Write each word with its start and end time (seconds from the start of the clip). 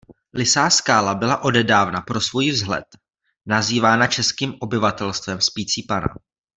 Lysá 0.33 0.69
skála 0.69 1.15
byla 1.15 1.43
odedávna 1.43 2.01
pro 2.01 2.21
svůj 2.21 2.51
vzhled 2.51 2.85
nazývána 3.45 4.07
českým 4.07 4.53
obyvatelstvem 4.59 5.41
"Spící 5.41 5.83
panna". 5.83 6.15